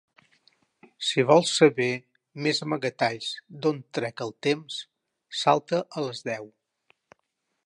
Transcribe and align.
Si 1.09 1.25
vols 1.31 1.51
saber 1.57 1.89
més 2.47 2.63
amagatalls 2.67 3.29
d'on 3.67 3.85
trec 3.99 4.27
el 4.29 4.35
temps, 4.49 4.83
salta 5.45 5.87
a 6.01 6.09
les 6.09 6.29
deu. 6.35 6.55